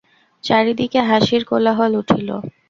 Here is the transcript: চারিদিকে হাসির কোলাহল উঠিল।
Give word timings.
চারিদিকে 0.43 0.99
হাসির 1.09 1.41
কোলাহল 1.49 1.91
উঠিল। 2.01 2.29